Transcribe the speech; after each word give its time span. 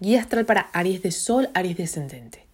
Guía 0.00 0.20
astral 0.20 0.44
para 0.44 0.62
Aries 0.72 1.02
de 1.02 1.12
Sol, 1.12 1.50
Aries 1.54 1.76
descendente. 1.76 2.44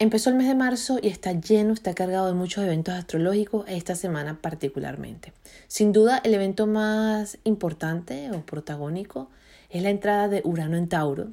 Empezó 0.00 0.30
el 0.30 0.36
mes 0.36 0.48
de 0.48 0.56
marzo 0.56 0.98
y 1.00 1.06
está 1.06 1.30
lleno, 1.32 1.72
está 1.72 1.94
cargado 1.94 2.26
de 2.26 2.32
muchos 2.32 2.64
eventos 2.64 2.94
astrológicos 2.94 3.64
esta 3.68 3.94
semana 3.94 4.40
particularmente. 4.42 5.32
Sin 5.68 5.92
duda, 5.92 6.20
el 6.24 6.34
evento 6.34 6.66
más 6.66 7.38
importante 7.44 8.32
o 8.32 8.40
protagónico 8.40 9.30
es 9.70 9.84
la 9.84 9.90
entrada 9.90 10.26
de 10.26 10.42
Urano 10.44 10.76
en 10.76 10.88
Tauro. 10.88 11.28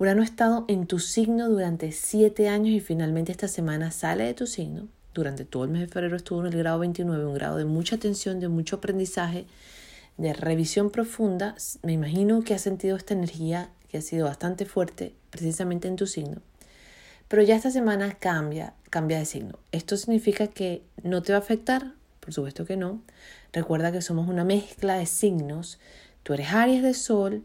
Urano 0.00 0.22
ha 0.22 0.24
estado 0.24 0.64
en 0.66 0.88
tu 0.88 0.98
signo 0.98 1.48
durante 1.48 1.92
siete 1.92 2.48
años 2.48 2.70
y 2.70 2.80
finalmente 2.80 3.30
esta 3.30 3.46
semana 3.46 3.92
sale 3.92 4.24
de 4.24 4.34
tu 4.34 4.48
signo. 4.48 4.88
Durante 5.14 5.44
todo 5.44 5.64
el 5.64 5.70
mes 5.70 5.82
de 5.82 5.86
febrero 5.86 6.16
estuvo 6.16 6.40
en 6.40 6.52
el 6.52 6.58
grado 6.58 6.80
29, 6.80 7.26
un 7.26 7.34
grado 7.34 7.58
de 7.58 7.64
mucha 7.64 7.94
atención, 7.94 8.40
de 8.40 8.48
mucho 8.48 8.76
aprendizaje, 8.76 9.46
de 10.16 10.32
revisión 10.32 10.90
profunda. 10.90 11.54
Me 11.82 11.92
imagino 11.92 12.42
que 12.42 12.54
has 12.54 12.62
sentido 12.62 12.96
esta 12.96 13.14
energía 13.14 13.70
que 13.88 13.98
ha 13.98 14.02
sido 14.02 14.26
bastante 14.26 14.66
fuerte 14.66 15.14
precisamente 15.30 15.88
en 15.88 15.96
tu 15.96 16.06
signo. 16.06 16.40
Pero 17.28 17.42
ya 17.42 17.56
esta 17.56 17.70
semana 17.70 18.14
cambia, 18.14 18.72
cambia 18.90 19.18
de 19.18 19.26
signo. 19.26 19.58
¿Esto 19.70 19.96
significa 19.96 20.46
que 20.46 20.82
no 21.02 21.22
te 21.22 21.32
va 21.32 21.38
a 21.38 21.42
afectar? 21.42 21.92
Por 22.20 22.32
supuesto 22.32 22.64
que 22.64 22.76
no. 22.76 23.02
Recuerda 23.52 23.92
que 23.92 24.02
somos 24.02 24.28
una 24.28 24.44
mezcla 24.44 24.96
de 24.96 25.06
signos. 25.06 25.78
Tú 26.22 26.32
eres 26.32 26.52
Aries 26.52 26.82
de 26.82 26.94
Sol. 26.94 27.44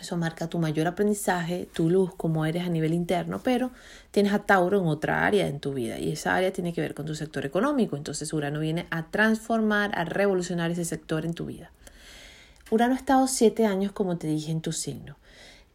Eso 0.00 0.16
marca 0.16 0.48
tu 0.48 0.58
mayor 0.58 0.86
aprendizaje, 0.86 1.68
tu 1.72 1.90
luz, 1.90 2.14
como 2.14 2.46
eres 2.46 2.64
a 2.64 2.68
nivel 2.68 2.94
interno, 2.94 3.40
pero 3.42 3.72
tienes 4.12 4.32
a 4.32 4.38
Tauro 4.38 4.78
en 4.78 4.86
otra 4.86 5.26
área 5.26 5.48
en 5.48 5.58
tu 5.58 5.74
vida 5.74 5.98
y 5.98 6.12
esa 6.12 6.36
área 6.36 6.52
tiene 6.52 6.72
que 6.72 6.80
ver 6.80 6.94
con 6.94 7.06
tu 7.06 7.16
sector 7.16 7.44
económico. 7.44 7.96
Entonces 7.96 8.32
Urano 8.32 8.60
viene 8.60 8.86
a 8.90 9.10
transformar, 9.10 9.90
a 9.98 10.04
revolucionar 10.04 10.70
ese 10.70 10.84
sector 10.84 11.26
en 11.26 11.34
tu 11.34 11.46
vida. 11.46 11.72
Urano 12.70 12.94
ha 12.94 12.96
estado 12.98 13.26
siete 13.26 13.66
años, 13.66 13.90
como 13.90 14.16
te 14.16 14.28
dije, 14.28 14.52
en 14.52 14.60
tu 14.60 14.72
signo. 14.72 15.16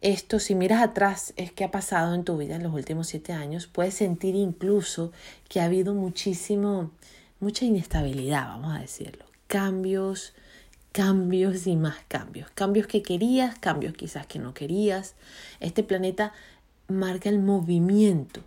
Esto, 0.00 0.38
si 0.38 0.54
miras 0.54 0.82
atrás, 0.82 1.34
es 1.36 1.52
que 1.52 1.64
ha 1.64 1.70
pasado 1.70 2.14
en 2.14 2.24
tu 2.24 2.38
vida 2.38 2.56
en 2.56 2.62
los 2.62 2.72
últimos 2.72 3.08
siete 3.08 3.34
años. 3.34 3.66
Puedes 3.66 3.94
sentir 3.94 4.34
incluso 4.34 5.12
que 5.48 5.60
ha 5.60 5.64
habido 5.64 5.94
muchísimo, 5.94 6.90
mucha 7.38 7.66
inestabilidad, 7.66 8.46
vamos 8.46 8.74
a 8.74 8.80
decirlo. 8.80 9.24
Cambios, 9.46 10.32
cambios 10.92 11.66
y 11.66 11.76
más 11.76 11.96
cambios. 12.08 12.48
Cambios 12.54 12.86
que 12.86 13.02
querías, 13.02 13.58
cambios 13.58 13.92
quizás 13.94 14.26
que 14.26 14.38
no 14.38 14.54
querías. 14.54 15.14
Este 15.60 15.82
planeta 15.82 16.32
marca 16.88 17.28
el 17.28 17.40
movimiento 17.40 18.42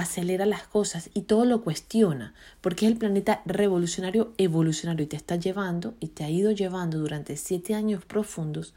acelera 0.00 0.46
las 0.46 0.66
cosas 0.66 1.10
y 1.14 1.22
todo 1.22 1.44
lo 1.44 1.62
cuestiona, 1.62 2.34
porque 2.60 2.86
es 2.86 2.92
el 2.92 2.98
planeta 2.98 3.42
revolucionario 3.46 4.32
evolucionario 4.38 5.04
y 5.04 5.08
te 5.08 5.16
está 5.16 5.36
llevando 5.36 5.94
y 6.00 6.08
te 6.08 6.24
ha 6.24 6.30
ido 6.30 6.50
llevando 6.50 6.98
durante 6.98 7.36
siete 7.36 7.74
años 7.74 8.04
profundos 8.04 8.74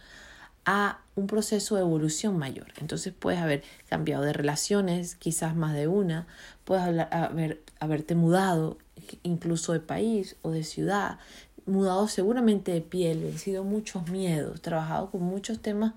a 0.65 0.99
un 1.15 1.27
proceso 1.27 1.75
de 1.75 1.81
evolución 1.81 2.37
mayor. 2.37 2.67
Entonces 2.79 3.13
puedes 3.17 3.41
haber 3.41 3.63
cambiado 3.89 4.23
de 4.23 4.33
relaciones, 4.33 5.15
quizás 5.15 5.55
más 5.55 5.73
de 5.73 5.87
una, 5.87 6.27
puedes 6.63 6.83
haber, 7.11 7.61
haberte 7.79 8.15
mudado 8.15 8.77
incluso 9.23 9.73
de 9.73 9.81
país 9.81 10.37
o 10.41 10.51
de 10.51 10.63
ciudad, 10.63 11.19
mudado 11.65 12.07
seguramente 12.07 12.71
de 12.71 12.81
piel, 12.81 13.21
vencido 13.21 13.63
muchos 13.63 14.09
miedos, 14.09 14.61
trabajado 14.61 15.11
con 15.11 15.21
muchos 15.21 15.61
temas, 15.61 15.93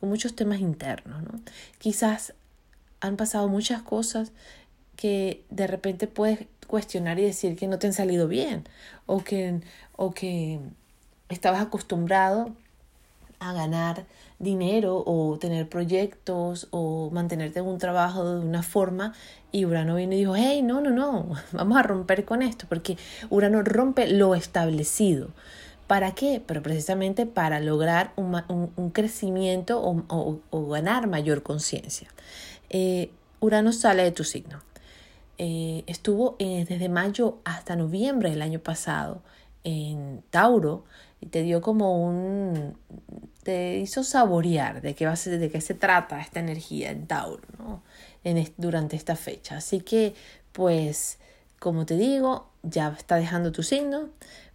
con 0.00 0.08
muchos 0.08 0.34
temas 0.34 0.60
internos, 0.60 1.22
¿no? 1.22 1.40
Quizás 1.78 2.34
han 3.00 3.16
pasado 3.16 3.48
muchas 3.48 3.82
cosas 3.82 4.32
que 4.98 5.44
de 5.48 5.68
repente 5.68 6.08
puedes 6.08 6.40
cuestionar 6.66 7.20
y 7.20 7.22
decir 7.22 7.54
que 7.54 7.68
no 7.68 7.78
te 7.78 7.86
han 7.86 7.92
salido 7.92 8.26
bien 8.26 8.64
o 9.06 9.22
que, 9.22 9.60
o 9.94 10.10
que 10.10 10.58
estabas 11.28 11.62
acostumbrado 11.62 12.50
a 13.38 13.52
ganar 13.52 14.06
dinero 14.40 15.04
o 15.06 15.38
tener 15.38 15.68
proyectos 15.68 16.66
o 16.72 17.10
mantenerte 17.12 17.60
en 17.60 17.66
un 17.66 17.78
trabajo 17.78 18.28
de 18.28 18.44
una 18.44 18.64
forma 18.64 19.14
y 19.52 19.64
Urano 19.66 19.94
vino 19.94 20.14
y 20.14 20.18
dijo, 20.18 20.34
hey, 20.34 20.62
no, 20.62 20.80
no, 20.80 20.90
no, 20.90 21.28
vamos 21.52 21.78
a 21.78 21.84
romper 21.84 22.24
con 22.24 22.42
esto 22.42 22.66
porque 22.68 22.98
Urano 23.30 23.62
rompe 23.62 24.08
lo 24.08 24.34
establecido. 24.34 25.28
¿Para 25.86 26.12
qué? 26.12 26.42
Pero 26.44 26.60
precisamente 26.60 27.24
para 27.24 27.60
lograr 27.60 28.12
un, 28.16 28.34
un, 28.76 28.90
crecimiento 28.90 29.80
o, 29.80 30.42
o, 30.50 30.66
ganar 30.66 31.06
mayor 31.06 31.42
conciencia. 31.42 32.08
Eh, 32.68 33.10
Urano 33.40 33.72
sale 33.72 34.02
de 34.02 34.10
tu 34.10 34.24
signo. 34.24 34.60
Eh, 35.40 35.84
estuvo 35.86 36.34
eh, 36.40 36.66
desde 36.68 36.88
mayo 36.88 37.38
hasta 37.44 37.76
noviembre 37.76 38.30
del 38.30 38.42
año 38.42 38.58
pasado 38.58 39.22
en 39.62 40.24
Tauro 40.30 40.84
y 41.20 41.26
te 41.26 41.42
dio 41.42 41.60
como 41.60 42.04
un 42.04 42.76
te 43.44 43.78
hizo 43.78 44.02
saborear 44.02 44.82
de 44.82 44.96
qué 44.96 45.06
va 45.06 45.12
a 45.12 45.16
ser, 45.16 45.38
de 45.38 45.48
qué 45.48 45.60
se 45.60 45.74
trata 45.74 46.20
esta 46.20 46.40
energía 46.40 46.90
en 46.90 47.06
Tauro 47.06 47.42
¿no? 47.56 47.82
en, 48.24 48.52
durante 48.56 48.96
esta 48.96 49.14
fecha 49.14 49.58
así 49.58 49.80
que 49.80 50.14
pues 50.50 51.18
como 51.60 51.86
te 51.86 51.96
digo 51.96 52.48
ya 52.64 52.88
está 52.88 53.14
dejando 53.14 53.52
tu 53.52 53.62
signo 53.62 54.08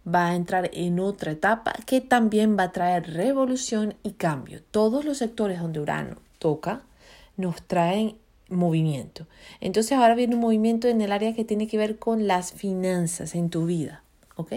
va 0.06 0.28
a 0.28 0.34
entrar 0.34 0.70
en 0.74 1.00
otra 1.00 1.32
etapa 1.32 1.72
que 1.86 2.02
también 2.02 2.58
va 2.58 2.64
a 2.64 2.72
traer 2.72 3.10
revolución 3.10 3.94
y 4.02 4.12
cambio 4.12 4.62
todos 4.70 5.06
los 5.06 5.16
sectores 5.16 5.60
donde 5.60 5.80
Urano 5.80 6.16
toca 6.38 6.82
nos 7.38 7.62
traen 7.62 8.16
movimiento. 8.48 9.26
Entonces 9.60 9.92
ahora 9.92 10.14
viene 10.14 10.34
un 10.34 10.40
movimiento 10.40 10.88
en 10.88 11.00
el 11.00 11.12
área 11.12 11.34
que 11.34 11.44
tiene 11.44 11.66
que 11.66 11.78
ver 11.78 11.98
con 11.98 12.26
las 12.26 12.52
finanzas 12.52 13.34
en 13.34 13.50
tu 13.50 13.66
vida. 13.66 14.02
¿Ok? 14.36 14.52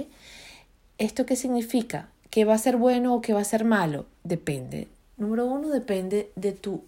¿Esto 0.97 1.25
qué 1.25 1.35
significa? 1.35 2.09
¿Que 2.29 2.45
va 2.45 2.55
a 2.55 2.59
ser 2.59 2.77
bueno 2.77 3.15
o 3.15 3.21
que 3.21 3.33
va 3.33 3.41
a 3.41 3.45
ser 3.45 3.63
malo? 3.63 4.05
Depende. 4.23 4.87
Número 5.17 5.45
uno, 5.45 5.69
depende 5.69 6.31
de 6.35 6.51
tu 6.51 6.83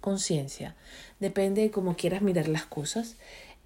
conciencia. 0.00 0.74
Depende 1.20 1.62
de 1.62 1.70
cómo 1.70 1.96
quieras 1.96 2.22
mirar 2.22 2.48
las 2.48 2.66
cosas. 2.66 3.16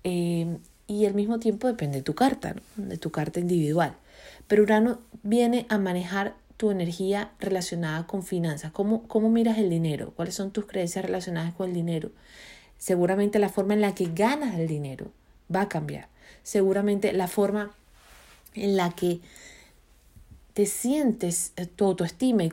Eh, 0.05 0.59
y 0.87 1.07
al 1.07 1.15
mismo 1.15 1.39
tiempo 1.39 1.69
depende 1.69 1.99
de 1.99 2.03
tu 2.03 2.15
carta, 2.15 2.57
de 2.77 2.97
tu 2.97 3.11
carta 3.11 3.39
individual. 3.39 3.95
Pero 4.49 4.65
Urano 4.65 4.99
viene 5.23 5.67
a 5.69 5.79
manejar 5.79 6.35
tu 6.57 6.71
energía 6.71 7.31
relacionada 7.39 8.07
con 8.07 8.23
finanzas. 8.23 8.73
¿Cómo, 8.73 9.07
¿Cómo 9.07 9.31
miras 9.31 9.59
el 9.59 9.71
dinero? 9.71 10.13
¿Cuáles 10.17 10.35
son 10.35 10.51
tus 10.51 10.67
creencias 10.67 11.05
relacionadas 11.05 11.55
con 11.55 11.69
el 11.69 11.75
dinero? 11.75 12.11
Seguramente 12.81 13.39
la 13.39 13.51
forma 13.51 13.75
en 13.75 13.83
la 13.83 13.95
que 13.95 14.07
ganas 14.07 14.59
el 14.59 14.67
dinero 14.67 15.13
va 15.55 15.61
a 15.61 15.69
cambiar. 15.69 16.09
Seguramente 16.43 17.13
la 17.13 17.29
forma 17.29 17.73
en 18.55 18.79
la 18.79 18.91
que 18.91 19.21
te 20.55 20.65
sientes, 20.65 21.53
eh, 21.57 21.67
tu 21.67 21.85
autoestima 21.85 22.43
y, 22.43 22.51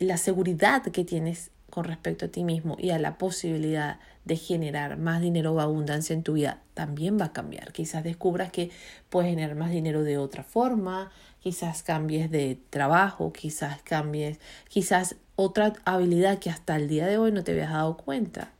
la 0.00 0.16
seguridad 0.16 0.82
que 0.82 1.04
tienes 1.04 1.52
con 1.70 1.84
respecto 1.84 2.26
a 2.26 2.28
ti 2.28 2.42
mismo 2.42 2.76
y 2.80 2.90
a 2.90 2.98
la 2.98 3.18
posibilidad 3.18 4.00
de 4.24 4.34
generar 4.34 4.98
más 4.98 5.20
dinero 5.20 5.52
o 5.52 5.60
abundancia 5.60 6.12
en 6.12 6.24
tu 6.24 6.32
vida 6.32 6.60
también 6.74 7.16
va 7.16 7.26
a 7.26 7.32
cambiar. 7.32 7.72
Quizás 7.72 8.02
descubras 8.02 8.50
que 8.50 8.72
puedes 9.10 9.30
generar 9.30 9.54
más 9.54 9.70
dinero 9.70 10.02
de 10.02 10.18
otra 10.18 10.42
forma, 10.42 11.12
quizás 11.38 11.84
cambies 11.84 12.32
de 12.32 12.58
trabajo, 12.70 13.32
quizás 13.32 13.80
cambies, 13.82 14.40
quizás 14.68 15.14
otra 15.36 15.74
habilidad 15.84 16.40
que 16.40 16.50
hasta 16.50 16.74
el 16.74 16.88
día 16.88 17.06
de 17.06 17.16
hoy 17.16 17.30
no 17.30 17.44
te 17.44 17.52
habías 17.52 17.70
dado 17.70 17.96
cuenta. 17.96 18.50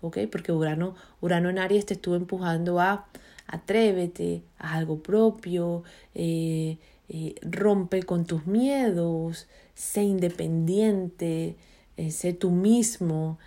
Porque 0.00 0.52
Urano, 0.52 0.94
Urano 1.20 1.50
en 1.50 1.58
Aries 1.58 1.86
te 1.86 1.94
estuvo 1.94 2.14
empujando 2.16 2.80
a 2.80 3.06
atrévete, 3.46 4.42
a 4.58 4.74
algo 4.74 5.02
propio, 5.02 5.82
eh, 6.14 6.78
eh, 7.08 7.34
rompe 7.42 8.02
con 8.02 8.24
tus 8.26 8.46
miedos, 8.46 9.46
sé 9.74 10.02
independiente, 10.02 11.56
eh, 11.96 12.10
sé 12.10 12.32
tú 12.32 12.50
mismo, 12.50 13.38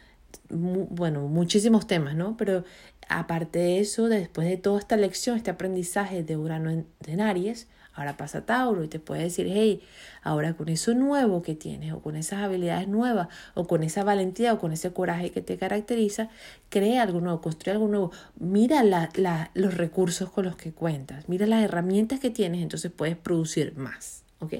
bueno, 0.49 1.27
muchísimos 1.27 1.87
temas, 1.87 2.15
¿no? 2.15 2.37
Pero 2.37 2.63
aparte 3.07 3.59
de 3.59 3.79
eso, 3.79 4.07
después 4.07 4.47
de 4.47 4.57
toda 4.57 4.79
esta 4.79 4.95
lección, 4.97 5.37
este 5.37 5.51
aprendizaje 5.51 6.23
de 6.23 6.37
Urano 6.37 6.71
en 6.71 7.21
Aries, 7.21 7.67
Ahora 7.93 8.15
pasa 8.17 8.45
Tauro 8.45 8.83
y 8.83 8.87
te 8.87 8.99
puede 8.99 9.23
decir, 9.23 9.47
hey, 9.49 9.81
ahora 10.23 10.53
con 10.53 10.69
eso 10.69 10.93
nuevo 10.93 11.41
que 11.41 11.55
tienes, 11.55 11.93
o 11.93 11.99
con 11.99 12.15
esas 12.15 12.39
habilidades 12.39 12.87
nuevas, 12.87 13.27
o 13.55 13.67
con 13.67 13.83
esa 13.83 14.03
valentía, 14.03 14.53
o 14.53 14.59
con 14.59 14.71
ese 14.71 14.93
coraje 14.93 15.31
que 15.31 15.41
te 15.41 15.57
caracteriza, 15.57 16.29
crea 16.69 17.03
algo 17.03 17.19
nuevo, 17.19 17.41
construye 17.41 17.73
algo 17.73 17.87
nuevo. 17.87 18.11
Mira 18.37 18.83
la, 18.83 19.09
la, 19.15 19.51
los 19.53 19.75
recursos 19.75 20.29
con 20.31 20.45
los 20.45 20.55
que 20.55 20.71
cuentas, 20.71 21.27
mira 21.27 21.45
las 21.45 21.63
herramientas 21.63 22.19
que 22.19 22.29
tienes, 22.29 22.61
entonces 22.61 22.91
puedes 22.91 23.17
producir 23.17 23.75
más. 23.75 24.23
¿ok? 24.39 24.53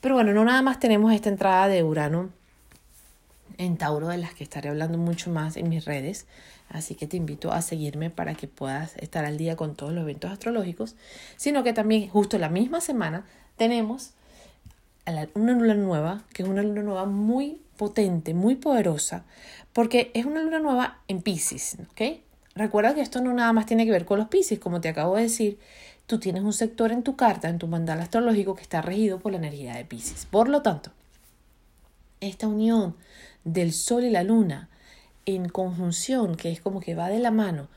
Pero 0.00 0.14
bueno, 0.14 0.32
no 0.32 0.44
nada 0.44 0.62
más 0.62 0.80
tenemos 0.80 1.12
esta 1.12 1.28
entrada 1.28 1.68
de 1.68 1.82
Urano 1.82 2.30
en 3.58 3.76
Tauro, 3.76 4.08
de 4.08 4.18
las 4.18 4.34
que 4.34 4.44
estaré 4.44 4.68
hablando 4.68 4.98
mucho 4.98 5.30
más 5.30 5.56
en 5.56 5.68
mis 5.68 5.84
redes. 5.84 6.26
Así 6.72 6.94
que 6.94 7.06
te 7.06 7.18
invito 7.18 7.52
a 7.52 7.60
seguirme 7.60 8.08
para 8.08 8.34
que 8.34 8.48
puedas 8.48 8.96
estar 8.96 9.24
al 9.26 9.36
día 9.36 9.56
con 9.56 9.76
todos 9.76 9.92
los 9.92 10.02
eventos 10.02 10.32
astrológicos, 10.32 10.96
sino 11.36 11.62
que 11.62 11.74
también 11.74 12.08
justo 12.08 12.38
la 12.38 12.48
misma 12.48 12.80
semana 12.80 13.26
tenemos 13.56 14.12
una 15.34 15.52
luna 15.52 15.74
nueva, 15.74 16.22
que 16.32 16.42
es 16.42 16.48
una 16.48 16.62
luna 16.62 16.82
nueva 16.82 17.04
muy 17.04 17.60
potente, 17.76 18.32
muy 18.32 18.54
poderosa, 18.54 19.24
porque 19.72 20.10
es 20.14 20.24
una 20.24 20.42
luna 20.42 20.60
nueva 20.60 21.00
en 21.08 21.20
Pisces, 21.20 21.76
¿ok? 21.90 22.20
Recuerda 22.54 22.94
que 22.94 23.00
esto 23.00 23.20
no 23.20 23.32
nada 23.34 23.52
más 23.52 23.66
tiene 23.66 23.84
que 23.84 23.90
ver 23.90 24.04
con 24.04 24.18
los 24.18 24.28
Pisces, 24.28 24.58
como 24.58 24.80
te 24.80 24.88
acabo 24.88 25.16
de 25.16 25.22
decir, 25.22 25.58
tú 26.06 26.18
tienes 26.18 26.42
un 26.42 26.52
sector 26.52 26.90
en 26.92 27.02
tu 27.02 27.16
carta, 27.16 27.48
en 27.48 27.58
tu 27.58 27.66
mandala 27.66 28.04
astrológico 28.04 28.54
que 28.54 28.62
está 28.62 28.80
regido 28.80 29.18
por 29.18 29.32
la 29.32 29.38
energía 29.38 29.74
de 29.74 29.84
Pisces. 29.84 30.26
Por 30.26 30.48
lo 30.48 30.62
tanto, 30.62 30.90
esta 32.20 32.48
unión 32.48 32.96
del 33.44 33.72
Sol 33.72 34.04
y 34.04 34.10
la 34.10 34.22
Luna 34.22 34.68
en 35.26 35.48
conjunción, 35.48 36.36
que 36.36 36.50
es 36.50 36.60
como 36.60 36.80
que 36.80 36.94
va 36.94 37.08
de 37.08 37.18
la 37.18 37.30
mano 37.30 37.68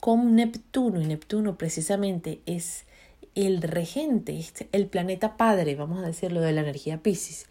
con 0.00 0.34
Neptuno, 0.34 1.00
y 1.00 1.06
Neptuno 1.06 1.56
precisamente 1.56 2.40
es 2.44 2.86
el 3.34 3.62
regente, 3.62 4.44
el 4.72 4.86
planeta 4.86 5.36
padre, 5.36 5.76
vamos 5.76 6.02
a 6.02 6.06
decirlo, 6.06 6.40
de 6.40 6.52
la 6.52 6.62
energía 6.62 7.02
Pisces, 7.02 7.46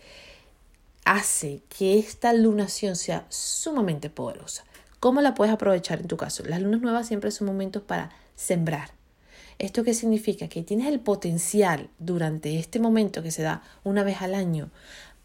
hace 1.05 1.61
que 1.69 1.97
esta 1.97 2.33
lunación 2.33 2.95
sea 2.95 3.25
sumamente 3.29 4.09
poderosa. 4.09 4.65
¿Cómo 4.99 5.21
la 5.21 5.33
puedes 5.33 5.53
aprovechar 5.53 6.01
en 6.01 6.07
tu 6.07 6.17
caso? 6.17 6.43
Las 6.45 6.61
lunas 6.61 6.81
nuevas 6.81 7.07
siempre 7.07 7.31
son 7.31 7.47
momentos 7.47 7.81
para 7.81 8.11
sembrar. 8.35 8.91
¿Esto 9.57 9.83
qué 9.83 9.93
significa? 9.93 10.47
Que 10.47 10.61
tienes 10.61 10.87
el 10.87 10.99
potencial 10.99 11.89
durante 11.99 12.59
este 12.59 12.79
momento 12.79 13.23
que 13.23 13.31
se 13.31 13.43
da 13.43 13.63
una 13.83 14.03
vez 14.03 14.21
al 14.21 14.35
año 14.35 14.71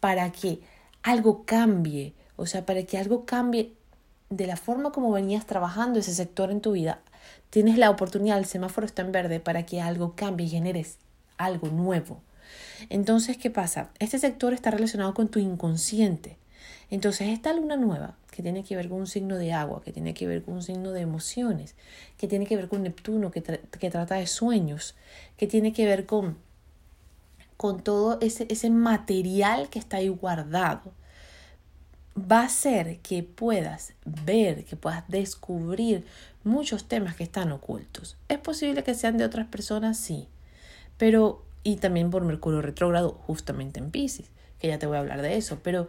para 0.00 0.30
que 0.32 0.60
algo 1.02 1.44
cambie, 1.44 2.14
o 2.36 2.46
sea, 2.46 2.64
para 2.64 2.84
que 2.84 2.98
algo 2.98 3.26
cambie 3.26 3.72
de 4.30 4.46
la 4.46 4.56
forma 4.56 4.92
como 4.92 5.12
venías 5.12 5.46
trabajando 5.46 5.98
ese 5.98 6.14
sector 6.14 6.50
en 6.50 6.60
tu 6.60 6.72
vida. 6.72 7.00
Tienes 7.50 7.78
la 7.78 7.90
oportunidad, 7.90 8.38
el 8.38 8.46
semáforo 8.46 8.86
está 8.86 9.02
en 9.02 9.12
verde 9.12 9.40
para 9.40 9.64
que 9.66 9.80
algo 9.80 10.14
cambie 10.16 10.46
y 10.46 10.50
generes 10.50 10.98
algo 11.38 11.68
nuevo. 11.68 12.20
Entonces, 12.90 13.36
¿qué 13.36 13.50
pasa? 13.50 13.90
Este 13.98 14.18
sector 14.18 14.52
está 14.52 14.70
relacionado 14.70 15.14
con 15.14 15.28
tu 15.28 15.38
inconsciente. 15.38 16.36
Entonces, 16.90 17.28
esta 17.28 17.52
luna 17.52 17.76
nueva, 17.76 18.16
que 18.30 18.42
tiene 18.42 18.62
que 18.62 18.76
ver 18.76 18.88
con 18.88 19.00
un 19.00 19.06
signo 19.06 19.36
de 19.36 19.52
agua, 19.52 19.82
que 19.82 19.92
tiene 19.92 20.14
que 20.14 20.26
ver 20.26 20.42
con 20.42 20.54
un 20.54 20.62
signo 20.62 20.92
de 20.92 21.00
emociones, 21.00 21.74
que 22.16 22.28
tiene 22.28 22.46
que 22.46 22.56
ver 22.56 22.68
con 22.68 22.82
Neptuno, 22.82 23.30
que, 23.30 23.42
que 23.42 23.90
trata 23.90 24.16
de 24.16 24.26
sueños, 24.26 24.94
que 25.36 25.46
tiene 25.46 25.72
que 25.72 25.86
ver 25.86 26.06
con, 26.06 26.36
con 27.56 27.82
todo 27.82 28.18
ese, 28.20 28.46
ese 28.50 28.70
material 28.70 29.68
que 29.68 29.78
está 29.78 29.96
ahí 29.96 30.08
guardado, 30.08 30.92
va 32.16 32.40
a 32.40 32.46
hacer 32.46 32.98
que 33.00 33.22
puedas 33.22 33.92
ver, 34.04 34.64
que 34.64 34.76
puedas 34.76 35.04
descubrir 35.08 36.06
muchos 36.44 36.88
temas 36.88 37.14
que 37.14 37.24
están 37.24 37.52
ocultos. 37.52 38.16
Es 38.28 38.38
posible 38.38 38.82
que 38.82 38.94
sean 38.94 39.18
de 39.18 39.24
otras 39.24 39.46
personas, 39.46 39.98
sí, 39.98 40.28
pero 40.96 41.44
y 41.62 41.76
también 41.76 42.10
por 42.10 42.24
Mercurio 42.24 42.62
retrógrado 42.62 43.10
justamente 43.26 43.80
en 43.80 43.90
Pisces, 43.90 44.30
que 44.58 44.68
ya 44.68 44.78
te 44.78 44.86
voy 44.86 44.96
a 44.96 45.00
hablar 45.00 45.20
de 45.20 45.36
eso, 45.36 45.58
pero 45.62 45.88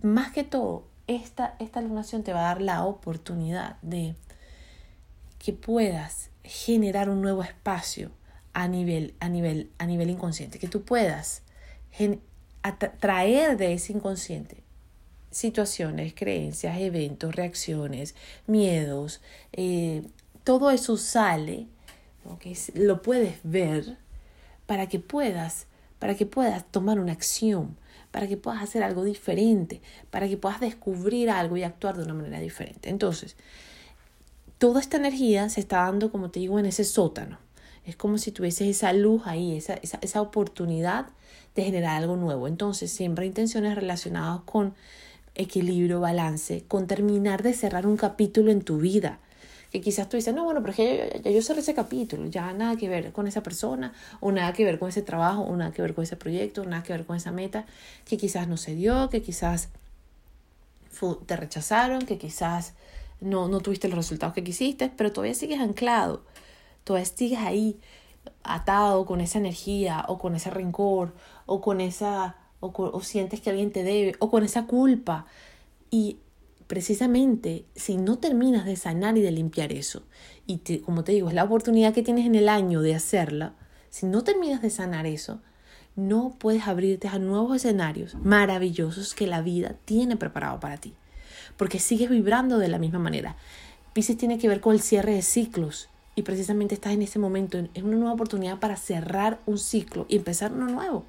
más 0.00 0.32
que 0.32 0.44
todo, 0.44 0.86
esta, 1.08 1.56
esta 1.58 1.80
lunación 1.80 2.22
te 2.22 2.32
va 2.32 2.40
a 2.40 2.54
dar 2.54 2.62
la 2.62 2.84
oportunidad 2.84 3.76
de 3.82 4.14
que 5.38 5.52
puedas 5.52 6.30
generar 6.44 7.10
un 7.10 7.22
nuevo 7.22 7.42
espacio 7.42 8.12
a 8.52 8.68
nivel, 8.68 9.14
a 9.20 9.28
nivel, 9.28 9.70
a 9.78 9.86
nivel 9.86 10.10
inconsciente, 10.10 10.58
que 10.58 10.68
tú 10.68 10.82
puedas 10.82 11.42
traer 13.00 13.56
de 13.56 13.74
ese 13.74 13.92
inconsciente 13.92 14.65
situaciones, 15.36 16.14
creencias, 16.14 16.78
eventos, 16.78 17.36
reacciones, 17.36 18.14
miedos, 18.46 19.20
eh, 19.52 20.02
todo 20.44 20.70
eso 20.70 20.96
sale, 20.96 21.66
lo 22.74 23.02
puedes 23.02 23.38
ver 23.42 23.98
para 24.64 24.88
que 24.88 24.98
puedas, 24.98 25.66
para 25.98 26.14
que 26.14 26.24
puedas 26.24 26.64
tomar 26.70 26.98
una 26.98 27.12
acción, 27.12 27.76
para 28.10 28.28
que 28.28 28.38
puedas 28.38 28.62
hacer 28.62 28.82
algo 28.82 29.04
diferente, 29.04 29.82
para 30.10 30.26
que 30.26 30.38
puedas 30.38 30.60
descubrir 30.60 31.28
algo 31.28 31.58
y 31.58 31.64
actuar 31.64 31.98
de 31.98 32.04
una 32.04 32.14
manera 32.14 32.40
diferente. 32.40 32.88
Entonces, 32.88 33.36
toda 34.56 34.80
esta 34.80 34.96
energía 34.96 35.50
se 35.50 35.60
está 35.60 35.80
dando, 35.80 36.10
como 36.10 36.30
te 36.30 36.40
digo, 36.40 36.58
en 36.58 36.64
ese 36.64 36.84
sótano. 36.84 37.38
Es 37.84 37.94
como 37.94 38.16
si 38.16 38.32
tuvieses 38.32 38.68
esa 38.68 38.94
luz 38.94 39.22
ahí, 39.26 39.54
esa, 39.54 39.74
esa, 39.74 39.98
esa 40.00 40.22
oportunidad 40.22 41.08
de 41.54 41.64
generar 41.64 42.02
algo 42.02 42.16
nuevo. 42.16 42.48
Entonces, 42.48 42.90
siempre 42.90 43.26
intenciones 43.26 43.74
relacionadas 43.74 44.40
con 44.46 44.74
equilibrio, 45.36 46.00
balance, 46.00 46.64
con 46.66 46.86
terminar 46.86 47.42
de 47.42 47.52
cerrar 47.54 47.86
un 47.86 47.96
capítulo 47.96 48.50
en 48.50 48.62
tu 48.62 48.78
vida. 48.78 49.20
Que 49.70 49.80
quizás 49.80 50.08
tú 50.08 50.16
dices, 50.16 50.34
no, 50.34 50.44
bueno, 50.44 50.60
pero 50.60 50.70
es 50.70 50.76
que 50.76 51.20
ya, 51.24 51.30
yo 51.30 51.42
cerré 51.42 51.60
ese 51.60 51.74
capítulo, 51.74 52.26
ya 52.26 52.52
nada 52.52 52.76
que 52.76 52.88
ver 52.88 53.12
con 53.12 53.26
esa 53.26 53.42
persona, 53.42 53.92
o 54.20 54.32
nada 54.32 54.52
que 54.52 54.64
ver 54.64 54.78
con 54.78 54.88
ese 54.88 55.02
trabajo, 55.02 55.42
o 55.42 55.56
nada 55.56 55.72
que 55.72 55.82
ver 55.82 55.94
con 55.94 56.04
ese 56.04 56.16
proyecto, 56.16 56.62
o 56.62 56.64
nada 56.64 56.82
que 56.82 56.92
ver 56.92 57.04
con 57.04 57.16
esa 57.16 57.30
meta, 57.30 57.66
que 58.04 58.16
quizás 58.16 58.48
no 58.48 58.56
se 58.56 58.74
dio, 58.74 59.10
que 59.10 59.22
quizás 59.22 59.68
te 61.26 61.36
rechazaron, 61.36 62.06
que 62.06 62.16
quizás 62.16 62.74
no, 63.20 63.48
no 63.48 63.60
tuviste 63.60 63.88
los 63.88 63.96
resultados 63.96 64.34
que 64.34 64.44
quisiste, 64.44 64.90
pero 64.96 65.12
todavía 65.12 65.34
sigues 65.34 65.60
anclado, 65.60 66.22
todavía 66.84 67.06
sigues 67.06 67.40
ahí 67.40 67.78
atado 68.42 69.04
con 69.04 69.20
esa 69.20 69.38
energía, 69.38 70.04
o 70.08 70.18
con 70.18 70.34
ese 70.34 70.50
rencor, 70.50 71.12
o 71.46 71.60
con 71.60 71.80
esa, 71.80 72.36
o, 72.74 73.00
sientes 73.00 73.40
que 73.40 73.50
alguien 73.50 73.70
te 73.70 73.82
debe, 73.82 74.14
o 74.18 74.30
con 74.30 74.44
esa 74.44 74.66
culpa. 74.66 75.26
Y 75.90 76.18
precisamente 76.66 77.64
si 77.74 77.96
no 77.96 78.18
terminas 78.18 78.64
de 78.64 78.76
sanar 78.76 79.16
y 79.18 79.22
de 79.22 79.30
limpiar 79.30 79.72
eso, 79.72 80.02
y 80.46 80.58
como 80.78 81.04
te 81.04 81.12
digo, 81.12 81.28
es 81.28 81.34
la 81.34 81.44
oportunidad 81.44 81.94
que 81.94 82.02
tienes 82.02 82.26
en 82.26 82.34
el 82.34 82.48
año 82.48 82.82
de 82.82 82.94
hacerla, 82.94 83.54
si 83.90 84.06
no 84.06 84.22
terminas 84.22 84.62
de 84.62 84.70
sanar 84.70 85.06
eso, 85.06 85.40
no 85.96 86.36
puedes 86.38 86.68
abrirte 86.68 87.08
a 87.08 87.18
nuevos 87.18 87.56
escenarios 87.56 88.14
maravillosos 88.16 89.14
que 89.14 89.26
la 89.26 89.40
vida 89.40 89.76
tiene 89.86 90.16
preparado 90.16 90.60
para 90.60 90.76
ti, 90.76 90.94
porque 91.56 91.78
sigues 91.78 92.10
vibrando 92.10 92.58
de 92.58 92.68
la 92.68 92.78
misma 92.78 92.98
manera. 92.98 93.36
Pisces 93.94 94.18
tiene 94.18 94.38
que 94.38 94.48
ver 94.48 94.60
con 94.60 94.74
el 94.74 94.82
cierre 94.82 95.14
de 95.14 95.22
ciclos 95.22 95.88
y 96.14 96.22
precisamente 96.22 96.74
estás 96.74 96.92
en 96.92 97.02
ese 97.02 97.18
momento, 97.18 97.58
es 97.72 97.82
una 97.82 97.96
nueva 97.96 98.12
oportunidad 98.12 98.58
para 98.58 98.76
cerrar 98.76 99.40
un 99.46 99.58
ciclo 99.58 100.04
y 100.08 100.16
empezar 100.16 100.52
uno 100.52 100.66
nuevo, 100.66 101.06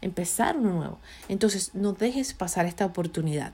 empezar 0.00 0.56
uno 0.56 0.72
nuevo. 0.72 0.98
Entonces, 1.28 1.74
no 1.74 1.92
dejes 1.92 2.34
pasar 2.34 2.66
esta 2.66 2.86
oportunidad 2.86 3.52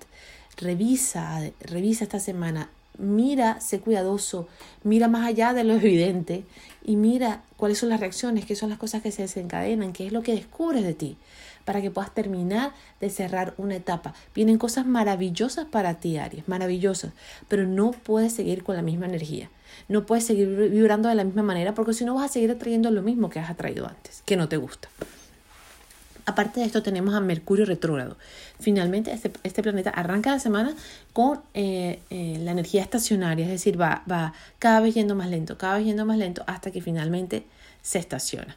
revisa, 0.57 1.41
revisa 1.61 2.05
esta 2.05 2.21
semana, 2.21 2.71
mira, 2.99 3.61
sé 3.61 3.81
cuidadoso, 3.81 4.49
mira 4.83 5.09
más 5.09 5.27
allá 5.27 5.53
de 5.53 5.65
lo 5.65 5.75
evidente 5.75 6.45
y 6.85 6.97
mira 6.97 7.43
cuáles 7.57 7.79
son 7.79 7.91
las 7.91 8.01
reacciones, 8.01 8.47
qué 8.47 8.57
son 8.57 8.71
las 8.71 8.79
cosas 8.79 9.03
que 9.03 9.13
se 9.13 9.23
desencadenan, 9.23 9.93
qué 9.93 10.07
es 10.07 10.13
lo 10.13 10.23
que 10.23 10.35
descubres 10.35 10.83
de 10.83 10.95
ti, 10.95 11.17
para 11.65 11.83
que 11.83 11.91
puedas 11.91 12.15
terminar 12.15 12.73
de 13.01 13.11
cerrar 13.11 13.55
una 13.59 13.77
etapa. 13.77 14.15
Vienen 14.35 14.57
cosas 14.57 14.87
maravillosas 14.87 15.67
para 15.67 15.95
ti, 15.95 16.17
Aries, 16.17 16.49
maravillosas, 16.49 17.13
pero 17.49 17.67
no 17.67 17.91
puedes 17.91 18.33
seguir 18.33 18.63
con 18.63 18.77
la 18.77 18.83
misma 18.83 19.07
energía. 19.07 19.51
No 19.89 20.07
puedes 20.07 20.25
seguir 20.25 20.49
vibrando 20.71 21.09
de 21.09 21.17
la 21.17 21.25
misma 21.25 21.43
manera 21.43 21.75
porque 21.75 21.93
si 21.93 22.05
no 22.05 22.15
vas 22.15 22.31
a 22.31 22.33
seguir 22.33 22.51
atrayendo 22.51 22.91
lo 22.91 23.03
mismo 23.03 23.29
que 23.29 23.41
has 23.41 23.51
atraído 23.51 23.87
antes, 23.87 24.23
que 24.25 24.37
no 24.37 24.49
te 24.49 24.57
gusta. 24.57 24.89
Aparte 26.27 26.59
de 26.59 26.67
esto 26.67 26.83
tenemos 26.83 27.15
a 27.15 27.21
Mercurio 27.21 27.65
retrógrado. 27.65 28.17
Finalmente 28.59 29.13
este, 29.13 29.31
este 29.45 29.63
planeta 29.63 29.91
arranca 29.91 30.33
la 30.33 30.41
semana 30.41 30.75
con 31.13 31.41
eh, 31.55 32.01
eh, 32.11 32.39
la 32.43 32.51
energía 32.51 32.83
estacionaria, 32.83 33.45
es 33.45 33.51
decir, 33.53 33.81
va, 33.81 34.03
va 34.11 34.35
cada 34.59 34.81
vez 34.81 34.95
yendo 34.95 35.15
más 35.15 35.31
lento, 35.31 35.57
cada 35.57 35.77
vez 35.77 35.87
yendo 35.87 36.05
más 36.05 36.19
lento 36.19 36.43
hasta 36.49 36.73
que 36.73 36.83
finalmente 36.83 37.47
se 37.81 38.01
estaciona. 38.01 38.57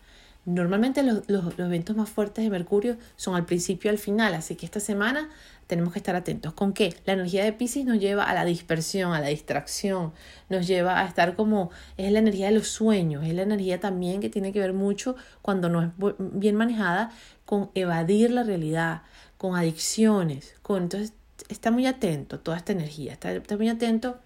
Normalmente 0.50 1.04
los, 1.04 1.30
los, 1.30 1.58
eventos 1.60 1.96
más 1.96 2.10
fuertes 2.10 2.44
de 2.44 2.50
Mercurio 2.50 2.98
son 3.16 3.36
al 3.36 3.46
principio 3.46 3.90
y 3.90 3.94
al 3.94 4.00
final, 4.00 4.34
así 4.34 4.56
que 4.56 4.66
esta 4.66 4.80
semana 4.80 5.30
tenemos 5.68 5.94
que 5.94 6.00
estar 6.00 6.16
atentos. 6.16 6.54
¿Con 6.54 6.74
qué? 6.74 6.96
La 7.06 7.14
energía 7.14 7.44
de 7.44 7.54
Pisces 7.54 7.86
nos 7.86 8.00
lleva 8.00 8.24
a 8.24 8.34
la 8.34 8.44
dispersión, 8.46 9.14
a 9.14 9.20
la 9.20 9.28
distracción, 9.28 10.14
nos 10.50 10.66
lleva 10.66 11.02
a 11.02 11.08
estar 11.08 11.36
como, 11.36 11.70
es 11.98 12.12
la 12.12 12.18
energía 12.18 12.48
de 12.48 12.54
los 12.54 12.68
sueños, 12.68 13.24
es 13.24 13.34
la 13.36 13.44
energía 13.44 13.80
también 13.80 14.22
que 14.22 14.30
tiene 14.30 14.52
que 14.52 14.60
ver 14.60 14.74
mucho 14.74 15.16
cuando 15.44 15.70
no 15.70 15.84
es 15.84 15.90
bien 16.18 16.56
manejada 16.56 17.12
con 17.46 17.70
evadir 17.76 18.32
la 18.32 18.42
realidad, 18.42 19.04
con 19.38 19.56
adicciones, 19.56 20.56
con 20.64 20.82
entonces 20.84 21.14
está 21.50 21.70
muy 21.70 21.86
atento 21.86 22.38
a 22.38 22.40
toda 22.40 22.58
esta 22.58 22.72
energía, 22.72 23.14
está, 23.14 23.56
muy 23.56 23.70
atento 23.70 24.20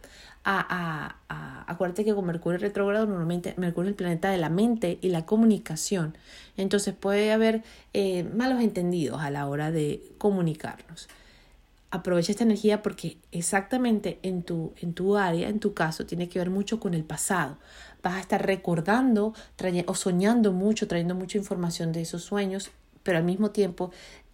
a, 0.45 1.17
a, 1.29 1.42
acuérdate 1.73 2.05
que 2.05 2.15
con 2.15 2.25
Mercurio 2.25 2.57
retrógrado 2.57 3.05
normalmente 3.05 3.53
Mercurio 3.57 3.89
es 3.89 3.93
el 3.93 3.97
planeta 3.97 4.29
de 4.29 4.37
la 4.37 4.49
mente 4.49 4.97
y 5.01 5.09
la 5.09 5.25
comunicación, 5.25 6.17
entonces 6.57 6.93
puede 6.93 7.31
haber 7.31 7.63
eh, 7.93 8.23
malos 8.23 8.61
entendidos 8.61 9.21
a 9.21 9.29
la 9.29 9.47
hora 9.47 9.71
de 9.71 10.01
comunicarnos. 10.17 11.09
Aprovecha 11.91 12.31
esta 12.31 12.43
energía 12.43 12.81
porque 12.81 13.17
exactamente 13.31 14.19
en 14.23 14.41
tu, 14.41 14.73
en 14.81 14.93
tu 14.93 15.15
área, 15.15 15.47
en 15.49 15.59
tu 15.59 15.75
caso, 15.75 16.07
tiene 16.07 16.27
que 16.27 16.39
ver 16.39 16.49
mucho 16.49 16.79
con 16.79 16.95
el 16.95 17.03
pasado. 17.03 17.57
Vas 18.01 18.15
a 18.15 18.19
estar 18.19 18.43
recordando 18.43 19.33
o 19.85 19.95
soñando 19.95 20.51
mucho, 20.53 20.87
trayendo 20.87 21.13
mucha 21.13 21.37
información 21.37 21.91
de 21.91 22.01
esos 22.01 22.23
sueños, 22.23 22.71
pero 23.03 23.19
al 23.19 23.23
mismo 23.23 23.51
tiempo 23.51 23.91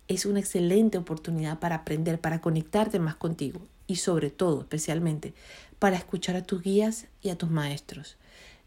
es 0.08 0.26
una 0.26 0.40
excelente 0.40 0.98
oportunidad 0.98 1.60
para 1.60 1.76
aprender, 1.76 2.20
para 2.20 2.40
conectarte 2.40 2.98
más 2.98 3.16
contigo 3.16 3.60
y 3.90 3.96
sobre 3.96 4.30
todo, 4.30 4.62
especialmente, 4.62 5.34
para 5.80 5.98
escuchar 5.98 6.36
a 6.36 6.44
tus 6.44 6.62
guías 6.62 7.08
y 7.22 7.30
a 7.30 7.38
tus 7.38 7.50
maestros. 7.50 8.18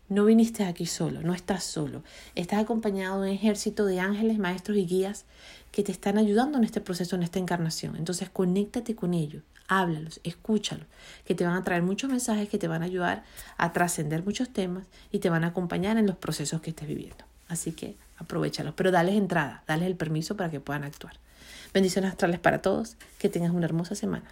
No 0.09 0.25
viniste 0.25 0.65
aquí 0.65 0.85
solo, 0.85 1.23
no 1.23 1.33
estás 1.33 1.63
solo. 1.63 2.03
Estás 2.35 2.61
acompañado 2.61 3.23
de 3.23 3.31
un 3.31 3.37
ejército 3.37 3.87
de 3.87 4.01
ángeles, 4.01 4.39
maestros 4.39 4.77
y 4.77 4.85
guías 4.85 5.25
que 5.71 5.85
te 5.85 5.93
están 5.93 6.19
ayudando 6.19 6.59
en 6.59 6.65
este 6.65 6.81
proceso, 6.81 7.15
en 7.17 7.23
esta 7.23 7.39
encarnación. 7.39 7.97
Entonces, 7.97 8.29
conéctate 8.31 8.97
con 8.97 9.15
ellos, 9.15 9.45
háblalos, 9.69 10.21
escúchalos, 10.25 10.87
que 11.25 11.37
te 11.37 11.47
van 11.47 11.55
a 11.55 11.63
traer 11.63 11.83
muchos 11.83 12.11
mensajes 12.11 12.49
que 12.49 12.59
te 12.59 12.69
van 12.69 12.83
a 12.83 12.87
ayudar 12.87 13.23
a 13.57 13.73
trascender 13.73 14.25
muchos 14.25 14.53
temas 14.53 14.87
y 15.13 15.21
te 15.21 15.31
van 15.31 15.45
a 15.45 15.49
acompañar 15.49 15.97
en 15.99 16.07
los 16.09 16.17
procesos 16.17 16.61
que 16.61 16.71
estés 16.71 16.89
viviendo. 16.89 17.25
Así 17.49 17.73
que 17.73 17.97
aprovechalos, 18.19 18.75
pero 18.75 18.91
dales 18.91 19.15
entrada, 19.15 19.63
dales 19.69 19.87
el 19.87 19.95
permiso 19.97 20.37
para 20.37 20.51
que 20.51 20.59
puedan 20.59 20.83
actuar. 20.83 21.15
Bendiciones 21.73 22.11
astrales 22.11 22.39
para 22.39 22.61
todos, 22.61 22.97
que 23.19 23.31
tengas 23.31 23.53
una 23.53 23.65
hermosa 23.65 23.95
semana. 23.95 24.21